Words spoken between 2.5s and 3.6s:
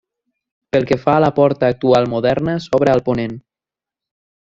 s'obra al ponent.